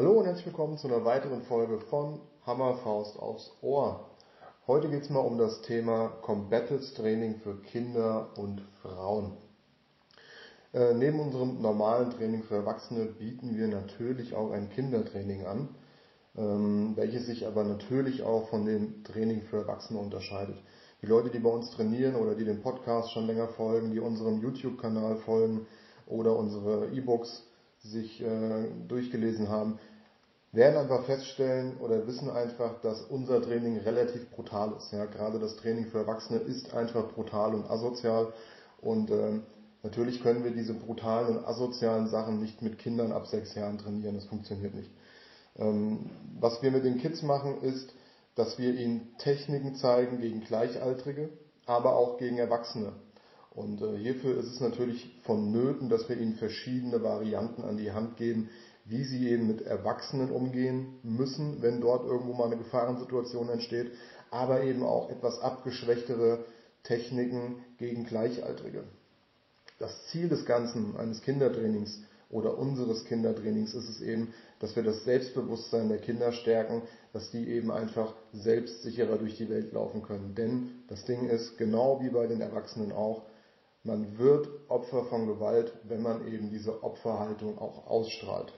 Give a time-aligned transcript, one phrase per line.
[0.00, 4.08] Hallo und herzlich willkommen zu einer weiteren Folge von Hammerfaust aufs Ohr.
[4.66, 9.36] Heute geht es mal um das Thema Combative Training für Kinder und Frauen.
[10.72, 15.68] Äh, neben unserem normalen Training für Erwachsene bieten wir natürlich auch ein Kindertraining an,
[16.34, 20.56] ähm, welches sich aber natürlich auch von dem Training für Erwachsene unterscheidet.
[21.02, 24.40] Die Leute, die bei uns trainieren oder die dem Podcast schon länger folgen, die unserem
[24.40, 25.66] YouTube-Kanal folgen
[26.06, 27.49] oder unsere E-Books
[27.82, 29.78] sich äh, durchgelesen haben,
[30.52, 34.92] werden einfach feststellen oder wissen einfach, dass unser Training relativ brutal ist.
[34.92, 38.32] Ja, gerade das Training für Erwachsene ist einfach brutal und asozial
[38.80, 39.40] und äh,
[39.82, 44.16] natürlich können wir diese brutalen und asozialen Sachen nicht mit Kindern ab sechs Jahren trainieren.
[44.16, 44.90] Das funktioniert nicht.
[45.56, 47.92] Ähm, was wir mit den Kids machen, ist,
[48.34, 51.30] dass wir ihnen Techniken zeigen gegen Gleichaltrige,
[51.66, 52.92] aber auch gegen Erwachsene.
[53.50, 58.16] Und äh, hierfür ist es natürlich vonnöten, dass wir ihnen verschiedene Varianten an die Hand
[58.16, 58.48] geben,
[58.84, 63.92] wie sie eben mit Erwachsenen umgehen müssen, wenn dort irgendwo mal eine Gefahrensituation entsteht,
[64.30, 66.44] aber eben auch etwas abgeschwächtere
[66.84, 68.84] Techniken gegen Gleichaltrige.
[69.78, 75.04] Das Ziel des Ganzen eines Kindertrainings oder unseres Kindertrainings ist es eben, dass wir das
[75.04, 80.34] Selbstbewusstsein der Kinder stärken, dass die eben einfach selbstsicherer durch die Welt laufen können.
[80.36, 83.22] Denn das Ding ist, genau wie bei den Erwachsenen auch,
[83.82, 88.52] man wird Opfer von Gewalt, wenn man eben diese Opferhaltung auch ausstrahlt.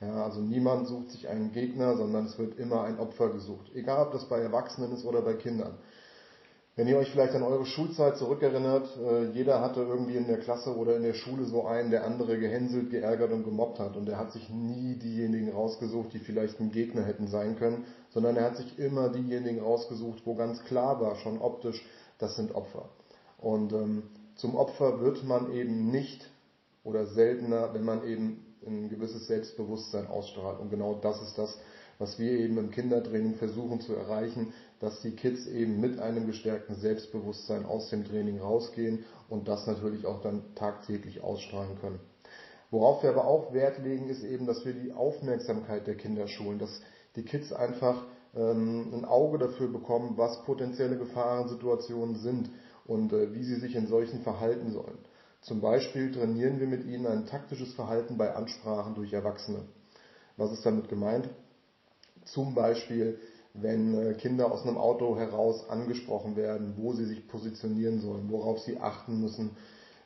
[0.00, 3.70] Ja, also niemand sucht sich einen Gegner, sondern es wird immer ein Opfer gesucht.
[3.74, 5.78] Egal, ob das bei Erwachsenen ist oder bei Kindern.
[6.74, 10.76] Wenn ihr euch vielleicht an eure Schulzeit zurückerinnert, äh, jeder hatte irgendwie in der Klasse
[10.76, 13.96] oder in der Schule so einen, der andere gehänselt, geärgert und gemobbt hat.
[13.96, 18.36] Und er hat sich nie diejenigen rausgesucht, die vielleicht ein Gegner hätten sein können, sondern
[18.36, 21.82] er hat sich immer diejenigen rausgesucht, wo ganz klar war, schon optisch,
[22.18, 22.90] das sind Opfer.
[23.38, 24.02] Und ähm,
[24.36, 26.30] zum Opfer wird man eben nicht
[26.84, 30.60] oder seltener, wenn man eben ein gewisses Selbstbewusstsein ausstrahlt.
[30.60, 31.58] Und genau das ist das,
[31.98, 36.76] was wir eben im Kindertraining versuchen zu erreichen, dass die Kids eben mit einem gestärkten
[36.76, 42.00] Selbstbewusstsein aus dem Training rausgehen und das natürlich auch dann tagtäglich ausstrahlen können.
[42.70, 46.58] Worauf wir aber auch Wert legen, ist eben, dass wir die Aufmerksamkeit der Kinder schulen,
[46.58, 46.82] dass
[47.14, 48.04] die Kids einfach
[48.34, 52.50] ähm, ein Auge dafür bekommen, was potenzielle Gefahrensituationen sind
[52.86, 54.98] und äh, wie sie sich in solchen verhalten sollen.
[55.40, 59.60] Zum Beispiel trainieren wir mit ihnen ein taktisches Verhalten bei Ansprachen durch Erwachsene.
[60.36, 61.28] Was ist damit gemeint?
[62.24, 63.18] Zum Beispiel,
[63.54, 68.60] wenn äh, Kinder aus einem Auto heraus angesprochen werden, wo sie sich positionieren sollen, worauf
[68.60, 69.50] sie achten müssen,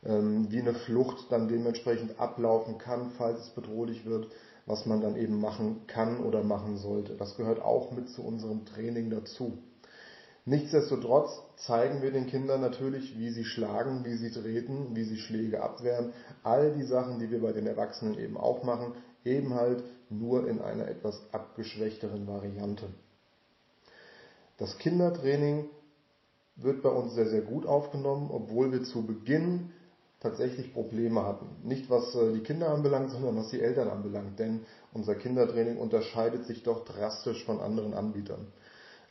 [0.05, 4.29] ähm, wie eine Flucht dann dementsprechend ablaufen kann, falls es bedrohlich wird,
[4.67, 7.15] was man dann eben machen kann oder machen sollte.
[7.17, 9.59] Das gehört auch mit zu unserem Training dazu.
[10.47, 15.63] Nichtsdestotrotz zeigen wir den Kindern natürlich, wie sie schlagen, wie sie treten, wie sie Schläge
[15.63, 16.13] abwehren.
[16.43, 20.61] All die Sachen, die wir bei den Erwachsenen eben auch machen, eben halt nur in
[20.61, 22.87] einer etwas abgeschwächteren Variante.
[24.57, 25.69] Das Kindertraining
[26.57, 29.71] wird bei uns sehr, sehr gut aufgenommen, obwohl wir zu Beginn
[30.21, 31.47] tatsächlich Probleme hatten.
[31.65, 34.39] Nicht was äh, die Kinder anbelangt, sondern was die Eltern anbelangt.
[34.39, 34.61] Denn
[34.93, 38.47] unser Kindertraining unterscheidet sich doch drastisch von anderen Anbietern.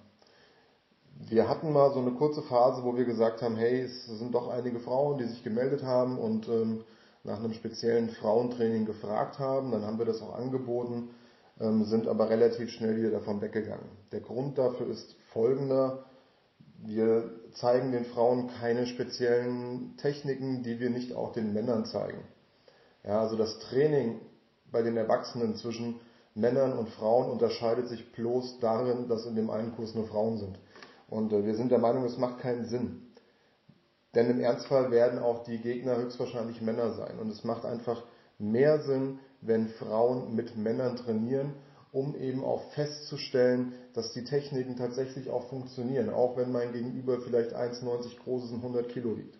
[1.29, 4.49] Wir hatten mal so eine kurze Phase, wo wir gesagt haben, hey, es sind doch
[4.49, 6.85] einige Frauen, die sich gemeldet haben und ähm,
[7.25, 9.73] nach einem speziellen Frauentraining gefragt haben.
[9.73, 11.11] Dann haben wir das auch angeboten.
[11.60, 13.88] Ähm, sind aber relativ schnell wieder davon weggegangen.
[14.12, 16.05] Der Grund dafür ist folgender.
[16.84, 22.22] Wir zeigen den Frauen keine speziellen Techniken, die wir nicht auch den Männern zeigen.
[23.05, 24.20] Ja, also das Training
[24.70, 26.00] bei den Erwachsenen zwischen
[26.34, 30.58] Männern und Frauen unterscheidet sich bloß darin, dass in dem einen Kurs nur Frauen sind.
[31.08, 33.02] Und äh, wir sind der Meinung, es macht keinen Sinn.
[34.14, 37.19] Denn im Ernstfall werden auch die Gegner höchstwahrscheinlich Männer sein.
[37.19, 38.02] Und es macht einfach
[38.38, 41.55] mehr Sinn, wenn Frauen mit Männern trainieren,
[41.93, 47.55] um eben auch festzustellen, dass die Techniken tatsächlich auch funktionieren, auch wenn mein Gegenüber vielleicht
[47.55, 49.38] 1,90 groß ist und 100 Kilo wiegt.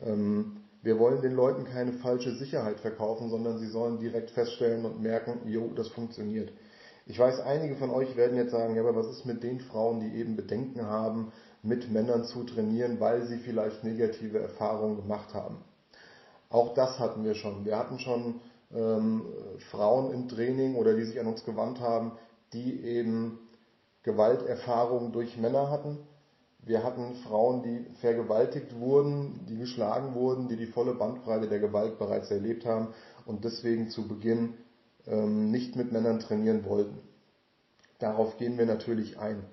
[0.00, 5.00] Ähm, wir wollen den Leuten keine falsche Sicherheit verkaufen, sondern sie sollen direkt feststellen und
[5.00, 6.52] merken, jo, das funktioniert.
[7.06, 10.00] Ich weiß, einige von euch werden jetzt sagen, ja, aber was ist mit den Frauen,
[10.00, 11.32] die eben Bedenken haben,
[11.62, 15.56] mit Männern zu trainieren, weil sie vielleicht negative Erfahrungen gemacht haben?
[16.50, 17.64] Auch das hatten wir schon.
[17.64, 18.40] Wir hatten schon
[18.74, 19.22] ähm,
[19.70, 22.12] Frauen im Training oder die sich an uns gewandt haben,
[22.52, 23.38] die eben
[24.02, 25.98] Gewalterfahrungen durch Männer hatten.
[26.60, 31.98] Wir hatten Frauen, die vergewaltigt wurden, die geschlagen wurden, die die volle Bandbreite der Gewalt
[31.98, 32.88] bereits erlebt haben
[33.26, 34.54] und deswegen zu Beginn
[35.06, 36.98] ähm, nicht mit Männern trainieren wollten.
[37.98, 39.44] Darauf gehen wir natürlich ein.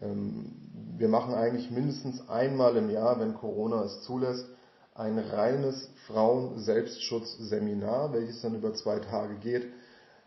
[0.00, 0.52] Ähm,
[0.96, 4.48] wir machen eigentlich mindestens einmal im Jahr, wenn Corona es zulässt,
[4.98, 9.64] ein reines Frauen-Selbstschutz-Seminar, welches dann über zwei Tage geht,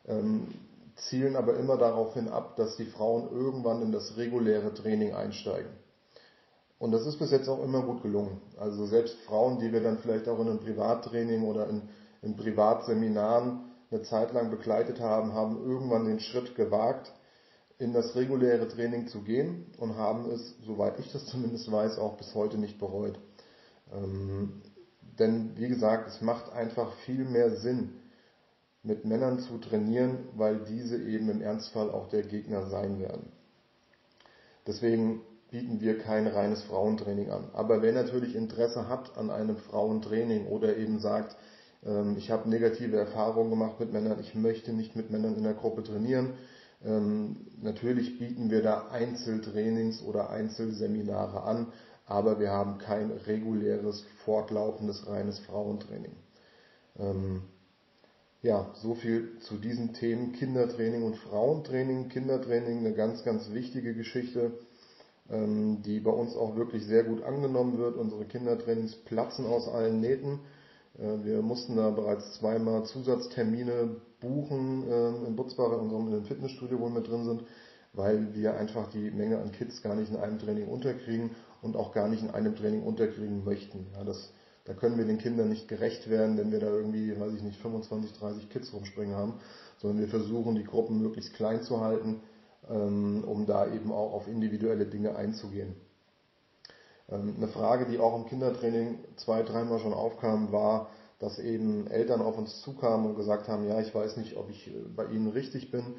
[0.08, 0.48] ähm,
[0.96, 5.72] zielen aber immer darauf hin ab, dass die Frauen irgendwann in das reguläre Training einsteigen.
[6.80, 8.40] Und das ist bis jetzt auch immer gut gelungen.
[8.58, 11.82] Also selbst Frauen, die wir dann vielleicht auch in einem Privattraining oder in,
[12.22, 17.12] in Privatseminaren eine Zeit lang begleitet haben, haben irgendwann den Schritt gewagt,
[17.78, 22.16] in das reguläre Training zu gehen und haben es, soweit ich das zumindest weiß, auch
[22.16, 23.20] bis heute nicht bereut.
[23.94, 24.62] Ähm,
[25.20, 27.90] denn wie gesagt, es macht einfach viel mehr Sinn,
[28.84, 33.32] mit Männern zu trainieren, weil diese eben im Ernstfall auch der Gegner sein werden.
[34.66, 35.22] Deswegen
[35.52, 37.50] bieten wir kein reines Frauentraining an.
[37.54, 41.36] Aber wer natürlich Interesse hat an einem Frauentraining oder eben sagt,
[41.86, 45.54] ähm, ich habe negative Erfahrungen gemacht mit Männern, ich möchte nicht mit Männern in der
[45.54, 46.34] Gruppe trainieren,
[46.84, 51.68] ähm, natürlich bieten wir da Einzeltrainings oder Einzelseminare an,
[52.12, 56.12] aber wir haben kein reguläres, fortlaufendes, reines Frauentraining.
[57.00, 57.44] Ähm,
[58.42, 62.10] ja, so viel zu diesen Themen Kindertraining und Frauentraining.
[62.10, 64.52] Kindertraining eine ganz, ganz wichtige Geschichte,
[65.30, 67.96] ähm, die bei uns auch wirklich sehr gut angenommen wird.
[67.96, 70.40] Unsere Kindertrainings platzen aus allen Nähten.
[70.98, 76.86] Äh, wir mussten da bereits zweimal Zusatztermine buchen ähm, in Butzbach, in unserem Fitnessstudio, wo
[76.86, 77.44] wir mit drin sind,
[77.94, 81.32] weil wir einfach die Menge an Kids gar nicht in einem Training unterkriegen
[81.62, 83.88] und auch gar nicht in einem Training unterkriegen möchten.
[83.94, 84.32] Ja, das,
[84.66, 87.60] da können wir den Kindern nicht gerecht werden, wenn wir da irgendwie, weiß ich nicht,
[87.60, 89.36] 25, 30 Kids rumspringen haben,
[89.78, 92.22] sondern wir versuchen, die Gruppen möglichst klein zu halten,
[92.70, 95.76] ähm, um da eben auch auf individuelle Dinge einzugehen.
[97.10, 102.22] Ähm, eine Frage, die auch im Kindertraining zwei, dreimal schon aufkam, war, dass eben Eltern
[102.22, 105.28] auf uns zukamen und gesagt haben, ja, ich weiß nicht, ob ich äh, bei Ihnen
[105.28, 105.96] richtig bin.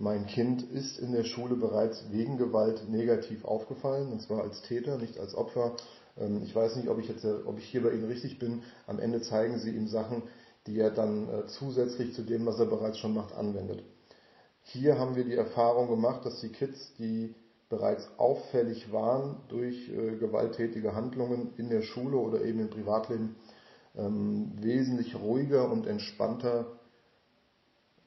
[0.00, 4.96] Mein Kind ist in der Schule bereits wegen Gewalt negativ aufgefallen, und zwar als Täter,
[4.96, 5.74] nicht als Opfer.
[6.16, 8.62] Ähm, ich weiß nicht, ob ich, jetzt, äh, ob ich hier bei Ihnen richtig bin.
[8.86, 10.22] Am Ende zeigen Sie ihm Sachen,
[10.68, 13.82] die er dann äh, zusätzlich zu dem, was er bereits schon macht, anwendet.
[14.62, 17.34] Hier haben wir die Erfahrung gemacht, dass die Kids, die
[17.68, 19.90] bereits auffällig waren durch
[20.20, 23.36] gewalttätige Handlungen in der Schule oder eben im Privatleben,
[23.96, 26.77] ähm, wesentlich ruhiger und entspannter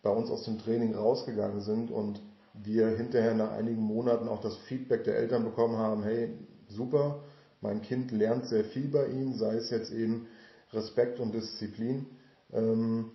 [0.04, 2.22] bei uns aus dem Training rausgegangen sind und
[2.54, 6.34] wir hinterher nach einigen Monaten auch das Feedback der Eltern bekommen haben, hey,
[6.68, 7.24] super,
[7.62, 10.28] mein Kind lernt sehr viel bei Ihnen, sei es jetzt eben
[10.74, 12.08] Respekt und Disziplin
[12.52, 13.12] ähm,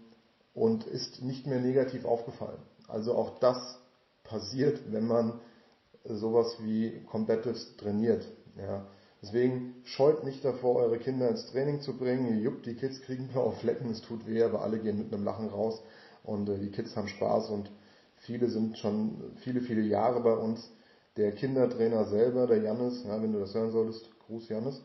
[0.54, 2.60] und ist nicht mehr negativ aufgefallen.
[2.88, 3.78] Also auch das
[4.24, 5.40] passiert, wenn man
[6.04, 8.26] sowas wie Combatives trainiert.
[8.56, 8.86] Ja.
[9.26, 12.41] Deswegen scheut nicht davor, eure Kinder ins Training zu bringen.
[12.41, 15.48] Jupp, die Kids kriegen blaue Flecken, es tut weh, aber alle gehen mit einem Lachen
[15.48, 15.82] raus
[16.22, 17.69] und äh, die Kids haben Spaß und
[18.19, 20.70] viele sind schon viele, viele Jahre bei uns.
[21.17, 24.81] Der Kindertrainer selber, der Jannis, ja, wenn du das hören solltest, Gruß Jannis,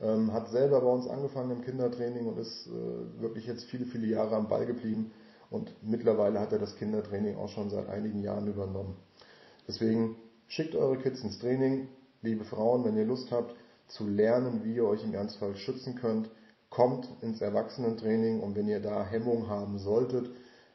[0.00, 4.06] ähm, hat selber bei uns angefangen im Kindertraining und ist äh, wirklich jetzt viele, viele
[4.06, 5.10] Jahre am Ball geblieben
[5.50, 8.96] und mittlerweile hat er das Kindertraining auch schon seit einigen Jahren übernommen.
[9.68, 10.16] Deswegen
[10.48, 11.88] schickt eure Kids ins Training,
[12.22, 13.54] liebe Frauen, wenn ihr Lust habt,
[13.92, 16.28] zu lernen, wie ihr euch im Ernstfall schützen könnt.
[16.70, 20.28] Kommt ins Erwachsenentraining und wenn ihr da Hemmung haben solltet,